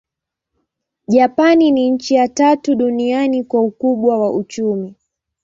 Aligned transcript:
Japani 1.07 1.71
ni 1.71 1.89
nchi 1.91 2.13
ya 2.15 2.27
tatu 2.27 2.75
duniani 2.75 3.43
kwa 3.43 3.61
ukubwa 3.61 4.19
wa 4.21 4.33
uchumi. 4.35 4.95